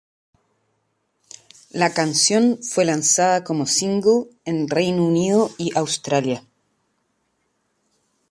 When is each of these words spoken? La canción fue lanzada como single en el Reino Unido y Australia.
La 1.69 1.93
canción 1.93 2.57
fue 2.63 2.85
lanzada 2.85 3.43
como 3.43 3.67
single 3.67 4.29
en 4.45 4.61
el 4.61 4.67
Reino 4.67 5.05
Unido 5.05 5.51
y 5.59 5.77
Australia. 5.77 6.43